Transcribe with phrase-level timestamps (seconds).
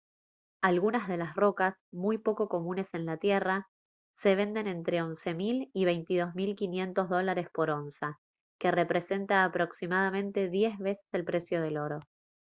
[0.63, 3.67] algunas de las rocas muy poco comunes en la tierra
[4.17, 8.17] se venden entre $11 000 y $22 500 dólares por onza
[8.59, 11.99] que representa aproximadamente diez veces el precio del oro